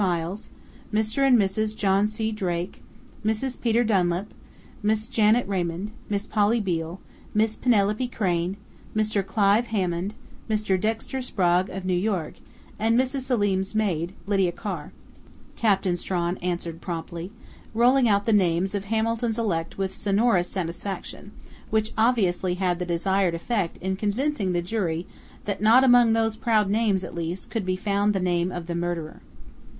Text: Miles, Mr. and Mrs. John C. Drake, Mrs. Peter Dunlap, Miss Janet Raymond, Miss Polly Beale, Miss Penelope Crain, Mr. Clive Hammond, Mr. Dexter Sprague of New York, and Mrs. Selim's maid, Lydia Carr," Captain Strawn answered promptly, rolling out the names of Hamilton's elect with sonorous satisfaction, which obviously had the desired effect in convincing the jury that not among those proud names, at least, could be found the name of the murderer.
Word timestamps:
Miles, 0.01 0.49
Mr. 0.91 1.21
and 1.27 1.37
Mrs. 1.37 1.75
John 1.75 2.07
C. 2.07 2.31
Drake, 2.31 2.81
Mrs. 3.23 3.61
Peter 3.61 3.83
Dunlap, 3.83 4.33
Miss 4.81 5.07
Janet 5.07 5.47
Raymond, 5.47 5.91
Miss 6.09 6.25
Polly 6.25 6.59
Beale, 6.59 6.99
Miss 7.35 7.55
Penelope 7.55 8.07
Crain, 8.07 8.57
Mr. 8.95 9.23
Clive 9.23 9.67
Hammond, 9.67 10.15
Mr. 10.49 10.81
Dexter 10.81 11.21
Sprague 11.21 11.69
of 11.69 11.85
New 11.85 11.93
York, 11.93 12.37
and 12.79 12.99
Mrs. 12.99 13.21
Selim's 13.27 13.75
maid, 13.75 14.13
Lydia 14.25 14.51
Carr," 14.51 14.91
Captain 15.55 15.95
Strawn 15.95 16.37
answered 16.37 16.81
promptly, 16.81 17.31
rolling 17.75 18.09
out 18.09 18.25
the 18.25 18.33
names 18.33 18.73
of 18.73 18.85
Hamilton's 18.85 19.37
elect 19.37 19.77
with 19.77 19.93
sonorous 19.93 20.49
satisfaction, 20.49 21.29
which 21.69 21.91
obviously 21.95 22.55
had 22.55 22.79
the 22.79 22.87
desired 22.87 23.35
effect 23.35 23.77
in 23.77 23.95
convincing 23.95 24.51
the 24.53 24.63
jury 24.63 25.05
that 25.45 25.61
not 25.61 25.83
among 25.83 26.13
those 26.13 26.35
proud 26.37 26.71
names, 26.71 27.03
at 27.03 27.13
least, 27.13 27.51
could 27.51 27.67
be 27.67 27.75
found 27.75 28.15
the 28.15 28.19
name 28.19 28.51
of 28.51 28.65
the 28.65 28.73
murderer. 28.73 29.21